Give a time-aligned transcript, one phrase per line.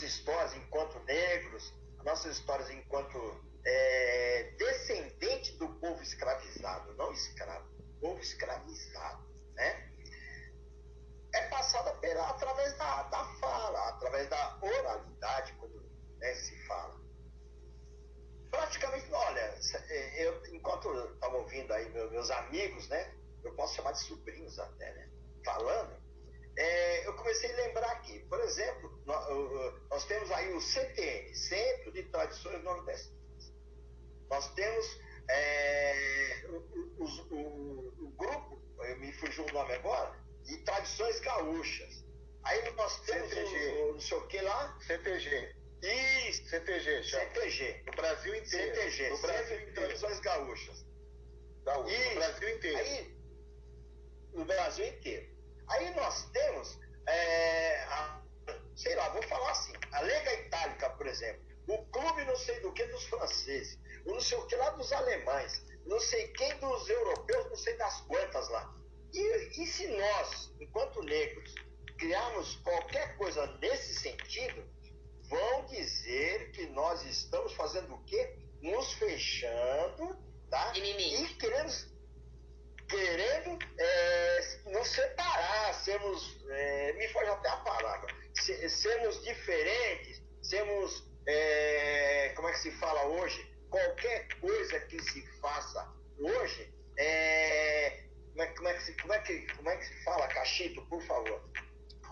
[0.00, 1.74] nossas histórias enquanto negros,
[2.04, 3.18] nossas histórias enquanto
[3.64, 7.68] é, descendente do povo escravizado, não escravo,
[8.00, 9.90] povo escravizado, né?
[11.34, 15.80] É passada pela, através da, da fala, através da oralidade, como
[16.18, 16.98] né, se fala.
[18.50, 19.54] Praticamente, olha,
[19.90, 23.14] é, eu, enquanto estava ouvindo aí meus amigos, né?
[23.44, 25.08] Eu posso chamar de sobrinhos até, né?
[25.44, 25.99] Falando, eu
[27.20, 29.26] comecei a lembrar aqui, por exemplo, nós,
[29.90, 33.52] nós, temos aí o CTN, Centro de Tradições Nordestinas.
[34.28, 38.60] Nós temos é, o, o, o, grupo,
[38.98, 42.04] me fugiu o nome agora, de Tradições Gaúchas.
[42.44, 43.82] Aí nós temos CTG.
[43.82, 44.78] o, não sei o que lá.
[44.80, 45.54] CTG.
[45.82, 46.48] Isso.
[46.48, 47.24] CTG, chama.
[47.24, 47.82] CTG.
[47.86, 48.74] No Brasil inteiro.
[48.74, 50.86] CTG, no Brasil Centro de Tradições Gaúchas.
[51.64, 52.78] Gaúcha, no Brasil inteiro.
[52.78, 53.16] Aí,
[54.32, 55.30] no Brasil inteiro.
[55.68, 56.78] Aí nós temos,
[57.10, 58.22] é, a,
[58.76, 62.72] sei lá, vou falar assim, a Lega Itálica, por exemplo, o clube não sei do
[62.72, 66.88] que dos franceses, o não sei o que lá dos alemães, não sei quem dos
[66.88, 68.74] europeus, não sei das quantas lá.
[69.12, 71.54] E, e se nós, enquanto negros,
[71.98, 74.64] criarmos qualquer coisa nesse sentido,
[75.28, 78.36] vão dizer que nós estamos fazendo o quê?
[78.62, 80.16] Nos fechando,
[80.50, 80.72] tá?
[80.76, 81.90] E querendo
[82.90, 88.14] querendo é, nos separar, sermos, é, me foge até a palavra,
[88.68, 95.92] sermos diferentes, sermos, é, como é que se fala hoje, qualquer coisa que se faça
[96.18, 100.04] hoje, é, como, é, como, é que se, como, é que, como é que se
[100.04, 101.42] fala, Cachito, por favor?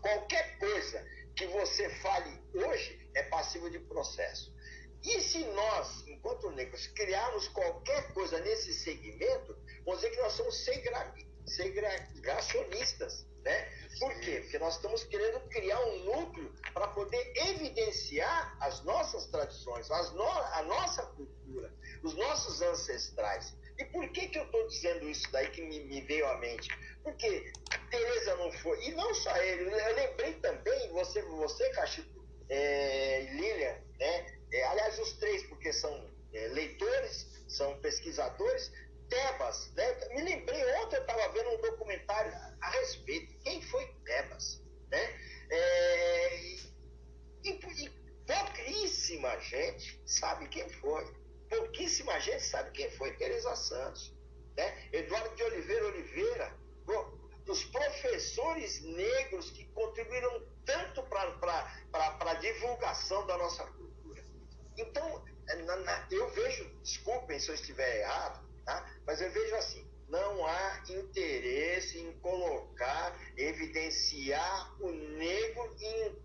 [0.00, 4.52] Qualquer coisa que você fale hoje é passivo de processo.
[5.02, 10.64] E se nós, enquanto negros, criarmos qualquer coisa nesse segmento, vamos dizer que nós somos
[10.64, 11.14] segra.
[13.44, 13.68] Né?
[13.98, 14.40] Por quê?
[14.40, 20.24] Porque nós estamos querendo criar um núcleo para poder evidenciar as nossas tradições, as no,
[20.24, 23.54] a nossa cultura, os nossos ancestrais.
[23.78, 26.68] E por que, que eu estou dizendo isso daí que me, me, veio à mente?
[27.02, 27.52] Porque
[27.90, 33.76] Tereza não foi, e não só ele, eu lembrei também, você, você Cachito, é, Lilian,
[33.98, 34.38] né?
[34.52, 38.70] É, aliás, os três, porque são é, leitores, são pesquisadores,
[39.12, 40.08] Tebas, né?
[40.14, 43.38] Me lembrei, ontem eu estava vendo um documentário a respeito.
[43.40, 44.62] Quem foi Tebas?
[44.90, 45.20] Né?
[45.50, 46.60] É, e,
[47.44, 47.90] e,
[48.26, 51.04] pouquíssima gente sabe quem foi.
[51.50, 54.16] Pouquíssima gente sabe quem foi Teresa Santos.
[54.56, 54.88] Né?
[54.94, 56.58] Eduardo de Oliveira Oliveira,
[57.44, 64.24] dos professores negros que contribuíram tanto para a divulgação da nossa cultura.
[64.78, 65.22] Então,
[65.66, 68.86] na, na, eu vejo, desculpem se eu estiver errado, Tá?
[69.06, 75.42] Mas eu vejo assim, não há interesse em colocar, evidenciar o negro
[75.80, 76.21] enquanto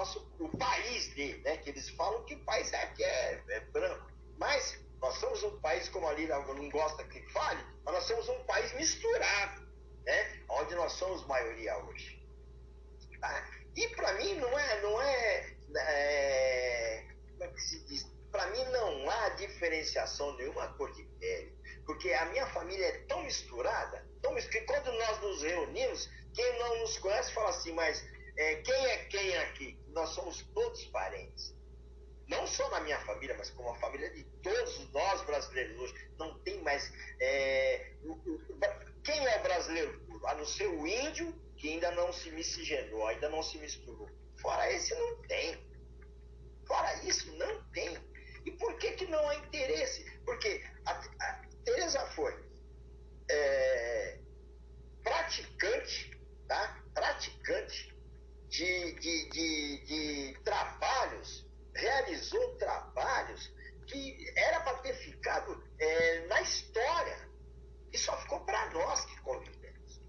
[0.00, 1.58] nosso o país dele, né?
[1.58, 4.10] Que eles falam que o país aqui é, é branco.
[4.38, 8.28] Mas nós somos um país, como a Lila não gosta que fale, mas nós somos
[8.28, 9.68] um país misturado,
[10.04, 10.42] né?
[10.48, 12.18] Onde nós somos maioria hoje.
[13.20, 13.46] Tá?
[13.76, 18.10] E para mim não é, não é, é como é que se diz?
[18.32, 21.52] Para mim não há diferenciação nenhuma cor de pele,
[21.84, 26.78] porque a minha família é tão misturada então, que quando nós nos reunimos, quem não
[26.80, 28.04] nos conhece fala assim, mas
[28.40, 29.78] é, quem é quem aqui?
[29.88, 31.54] Nós somos todos parentes.
[32.26, 36.10] Não só na minha família, mas como a família de todos nós brasileiros hoje.
[36.18, 36.90] Não tem mais.
[37.20, 37.92] É,
[39.04, 40.00] quem é brasileiro?
[40.24, 44.08] A não ser o índio, que ainda não se miscigenou, ainda não se misturou.
[44.40, 45.62] Fora esse, não tem.
[46.66, 47.94] Fora isso, não tem.
[48.46, 50.02] E por que, que não há interesse?
[50.24, 52.34] Porque a, a Tereza foi
[53.28, 54.18] é,
[55.02, 56.18] praticante,
[56.48, 56.82] tá?
[56.94, 57.99] praticante
[58.50, 63.50] de, de, de, de trabalhos, realizou trabalhos
[63.86, 67.28] que era para ter ficado é, na história
[67.92, 70.00] e só ficou para nós que convivemos.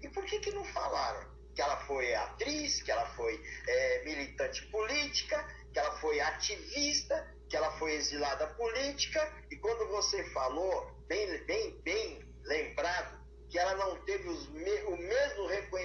[0.00, 1.28] E por que, que não falaram?
[1.54, 7.56] Que ela foi atriz, que ela foi é, militante política, que ela foi ativista, que
[7.56, 13.96] ela foi exilada política, e quando você falou, bem, bem, bem lembrado que ela não
[14.04, 14.75] teve me, o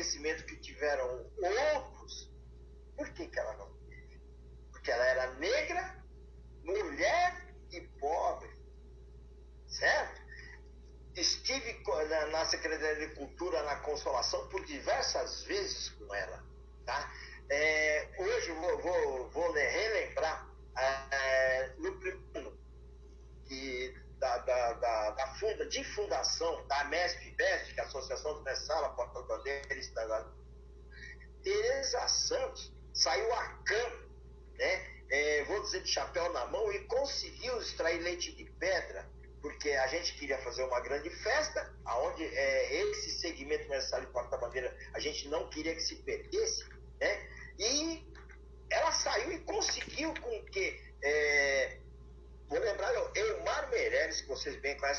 [0.01, 1.31] mesmo reconhecimento que tiveram
[1.75, 2.29] outros.
[2.97, 4.21] Por que, que ela não teve?
[4.71, 6.03] Porque ela era negra,
[6.63, 8.49] mulher e pobre.
[9.67, 10.21] Certo?
[12.45, 16.43] Secretaria de Cultura na Consolação por diversas vezes com ela.
[16.85, 17.13] Tá?
[17.49, 22.57] É, hoje vou, vou, vou relembrar é, no primeiro
[23.45, 23.93] que,
[24.39, 28.89] da, da, da, da, funda, de fundação da MESP-BEST, que é a Associação de Messala,
[28.95, 34.09] Porta-Bandeira e Tereza Santos saiu a campo,
[34.57, 34.91] né?
[35.09, 39.09] É, vou dizer de chapéu na mão, e conseguiu extrair leite de pedra,
[39.41, 44.75] porque a gente queria fazer uma grande festa, aonde é, esse segmento mensal de porta-bandeira
[44.93, 46.63] a gente não queria que se perdesse,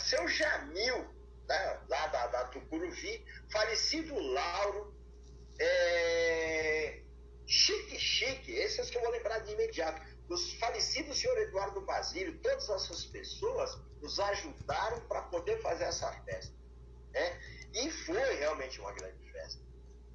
[0.02, 1.06] seu Jamil,
[1.48, 4.94] né, lá da, da Tucuruvi, falecido Lauro,
[5.58, 7.02] é,
[7.46, 10.00] Chique Chique, esses que eu vou lembrar de imediato.
[10.28, 16.54] Os falecidos senhor Eduardo Basílio, todas essas pessoas nos ajudaram para poder fazer essa festa.
[17.12, 17.40] Né?
[17.74, 19.60] E foi realmente uma grande festa.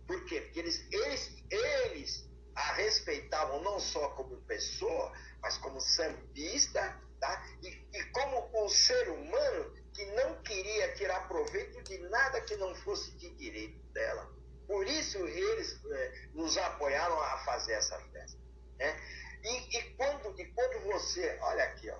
[0.07, 0.41] Por quê?
[0.41, 7.45] Porque eles, eles, eles a respeitavam não só como pessoa, mas como sambista, tá?
[7.61, 12.75] e, e como um ser humano que não queria tirar proveito de nada que não
[12.75, 14.31] fosse de direito dela.
[14.67, 18.37] Por isso eles é, nos apoiaram a fazer essa festa.
[18.77, 18.95] Né?
[19.43, 21.97] E, e, quando, e quando você, olha aqui, ó,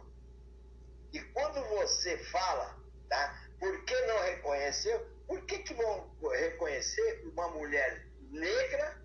[1.12, 2.78] e quando você fala,
[3.10, 3.50] tá?
[3.60, 5.00] Por que não reconheceu?
[5.26, 9.02] Por que, que vão reconhecer uma mulher negra,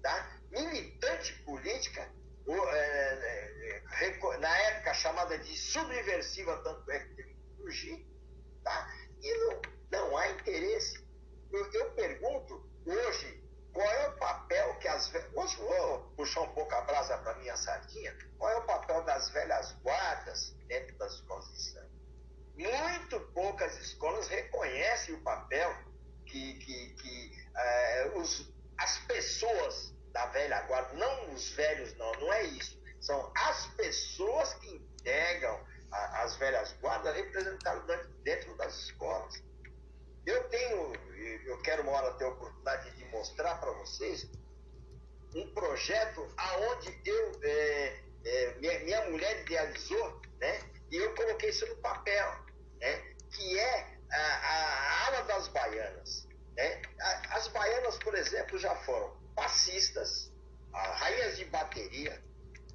[0.00, 0.38] tá?
[0.52, 2.08] militante política,
[2.48, 8.07] é, é, na época chamada de subversiva, tanto é que teve que fugir,
[8.68, 8.94] tá?
[9.22, 11.02] e não, não há interesse.
[11.50, 13.42] Eu, eu pergunto hoje,
[13.72, 15.30] qual é o papel que as velhas.
[15.34, 18.16] Hoje vou puxar um pouco a brasa para minha sardinha.
[18.36, 21.88] Qual é o papel das velhas guardas dentro das escolas de samba?
[22.56, 25.72] Muito poucas escolas reconhecem o papel
[26.26, 32.32] que, que, que é, os, as pessoas da velha guarda, não os velhos, não, não
[32.32, 32.78] é isso.
[33.00, 35.64] São as pessoas que integram
[36.14, 39.42] as velhas guardas representadas dentro das escolas.
[40.26, 40.92] Eu tenho,
[41.46, 44.28] eu quero uma hora ter a oportunidade de mostrar para vocês
[45.34, 50.60] um projeto aonde eu, é, é, minha, minha, mulher idealizou, né?
[50.90, 52.30] E eu coloquei isso no papel,
[52.80, 53.14] né?
[53.30, 56.82] Que é a, a ala das baianas, né?
[57.30, 60.32] As baianas, por exemplo, já foram passistas,
[60.72, 62.22] rainhas de bateria,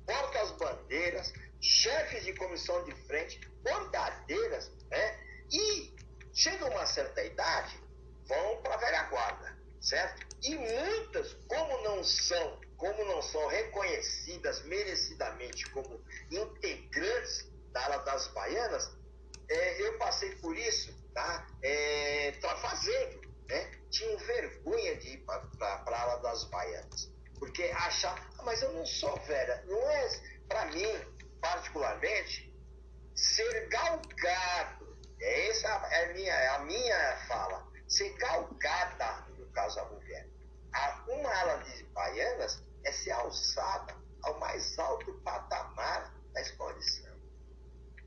[0.05, 1.33] portas-bandeiras,
[1.63, 5.19] chefes de comissão de frente, bordadeiras, né?
[5.51, 5.93] E
[6.33, 7.79] chega uma certa idade,
[8.27, 10.25] vão para a velha guarda, certo?
[10.41, 18.27] E muitas, como não são, como não são reconhecidas merecidamente como integrantes da ala das
[18.27, 18.91] baianas,
[19.49, 21.47] é, eu passei por isso, tá?
[21.61, 23.71] É, tá fazendo, né?
[23.91, 28.85] Tinham vergonha de ir para a ala das baianas, porque achar, ah, mas eu não
[28.85, 30.09] sou velha, não é
[30.47, 32.51] para mim particularmente
[33.15, 34.83] ser galgado
[35.23, 37.65] essa é a minha, é a minha fala.
[37.87, 40.27] Ser galgada, no caso da mulher.
[40.73, 46.91] A, uma ala de baianas é ser alçada ao mais alto patamar da escola de
[46.91, 47.13] samba.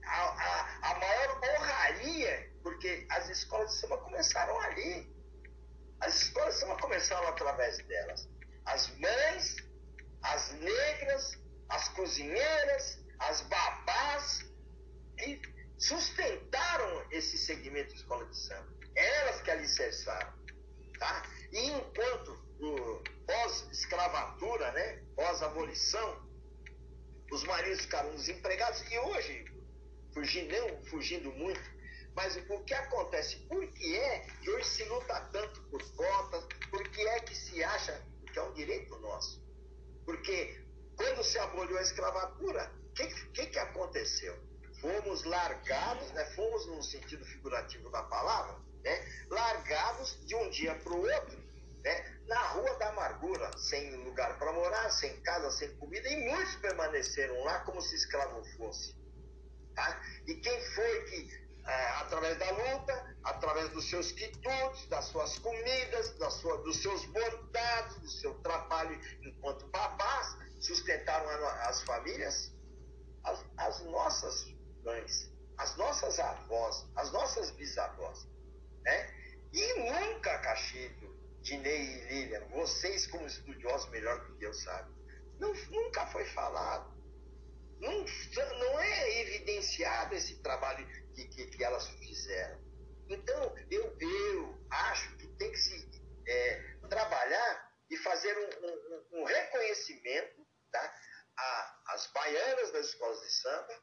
[0.05, 5.11] A, a, a maior honraria, porque as escolas de samba começaram ali.
[6.01, 8.29] As escolas de samba começaram através delas.
[8.67, 9.57] As mães,
[10.23, 11.39] as negras,
[11.71, 11.89] as
[13.19, 14.47] as babás,
[15.19, 15.41] e
[15.79, 18.75] sustentaram esse segmento de escola de samba.
[18.95, 20.33] Elas que alicerçaram.
[20.99, 21.23] Tá?
[21.53, 22.37] E enquanto
[23.27, 26.27] pós-escravatura, né, pós-abolição,
[27.31, 29.45] os maridos ficaram desempregados e hoje,
[30.15, 31.77] fugindo, não fugindo muito,
[32.15, 33.37] mas o que acontece?
[33.47, 36.47] Por que é que hoje se luta tanto por cotas?
[36.71, 39.45] Por que é que se acha que é um direito nosso?
[40.07, 40.65] Porque
[40.97, 44.35] quando se aboliu a escravatura, o que, que, que aconteceu?
[44.81, 50.93] fomos largados, né, fomos no sentido figurativo da palavra, né, largados de um dia para
[50.93, 51.39] o outro,
[51.85, 56.57] né, na rua da amargura, sem lugar para morar, sem casa, sem comida, e muitos
[56.57, 58.97] permaneceram lá como se escravo fosse.
[59.75, 60.03] Tá?
[60.27, 66.17] E quem foi que, é, através da luta, através dos seus quitutes, das suas comidas,
[66.19, 71.29] da sua, dos seus bordados, do seu trabalho enquanto babás, sustentaram
[71.69, 72.53] as famílias?
[73.23, 74.56] As, as nossas
[74.87, 78.27] mães, as nossas avós, as nossas bisavós,
[78.83, 79.15] né?
[79.53, 84.95] E nunca, Cachito, Dinei e Lilian, vocês como estudiosos melhor do que eu sabem,
[85.39, 86.97] não, nunca foi falado.
[87.79, 88.05] Não,
[88.59, 92.59] não é evidenciado esse trabalho que, que, que elas fizeram.
[93.09, 99.25] Então, eu, eu acho que tem que se é, trabalhar e fazer um, um, um
[99.25, 100.95] reconhecimento tá?
[101.89, 103.83] As baianas das escolas de samba,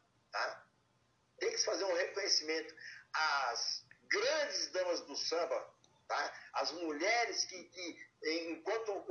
[2.24, 2.76] reconhecimento
[3.14, 5.74] às grandes damas do samba,
[6.08, 6.34] tá?
[6.54, 8.08] As mulheres que, que
[8.50, 9.06] enquanto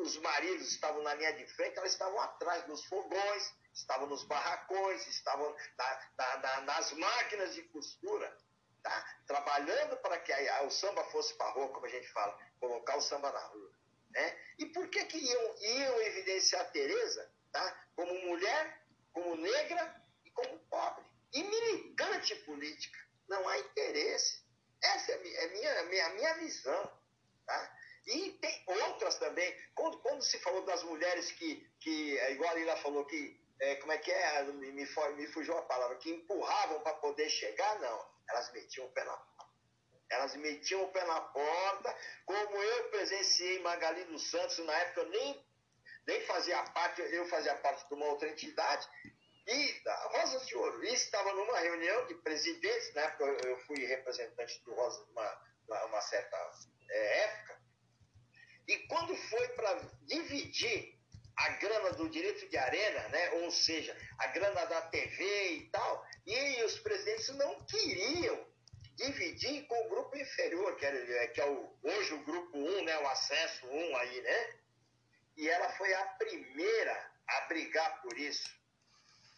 [0.00, 5.06] os maridos estavam na linha de frente, elas estavam atrás dos fogões, estavam nos barracões,
[5.06, 8.36] estavam na, na, na, nas máquinas de costura,
[8.82, 9.18] tá?
[9.26, 12.38] trabalhando para que a, a, o samba fosse para a rua, como a gente fala,
[12.60, 13.72] colocar o samba na rua.
[14.10, 14.40] Né?
[14.58, 17.86] E por que, que iam, iam evidenciar a Tereza tá?
[17.94, 21.07] como mulher, como negra e como pobre?
[21.32, 22.98] E militante política.
[23.28, 24.42] Não há interesse.
[24.82, 26.92] Essa é, é minha, minha, minha visão.
[27.46, 27.78] Tá?
[28.06, 29.54] E tem outras também.
[29.74, 33.74] Quando, quando se falou das mulheres que, que é igual a Lila falou, que, é,
[33.76, 34.44] como é que é?
[34.44, 38.08] Me, me fugiu a palavra, que empurravam para poder chegar, não.
[38.30, 39.38] Elas metiam o pé na porta.
[40.10, 45.08] Elas metiam o pé na porta, como eu presenciei Magali dos Santos, na época eu
[45.10, 45.46] nem,
[46.06, 48.88] nem fazia parte, eu fazia parte de uma outra entidade,
[49.48, 50.84] e da Rosas de Ouro.
[50.84, 56.00] E estava numa reunião de presidentes, na época eu fui representante do Rosa uma, uma
[56.02, 56.36] certa
[56.90, 57.58] é, época,
[58.68, 60.98] e quando foi para dividir
[61.34, 66.06] a grana do direito de arena, né, ou seja, a grana da TV e tal,
[66.26, 68.46] e os presidentes não queriam
[68.96, 72.98] dividir com o grupo inferior, que, era, que é o, hoje o grupo 1, né,
[72.98, 74.54] o acesso 1 aí, né?
[75.36, 78.50] E ela foi a primeira a brigar por isso,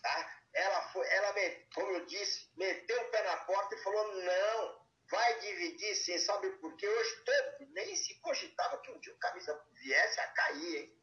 [0.03, 0.37] tá?
[0.53, 1.35] Ela foi, ela,
[1.75, 6.51] como eu disse, meteu o pé na porta e falou, não, vai dividir sim, sabe
[6.59, 6.89] por quê?
[6.89, 11.01] Hoje todo, nem se cogitava que um dia o camisa viesse a cair, hein?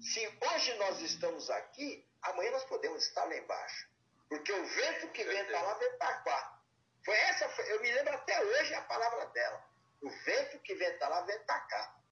[0.00, 3.88] Se hoje nós estamos aqui, amanhã nós podemos estar lá embaixo.
[4.28, 6.62] Porque o vento que venta lá venta cá.
[7.04, 9.64] Foi essa, eu me lembro até hoje a palavra dela.
[10.02, 11.97] O vento que venta lá venta cá.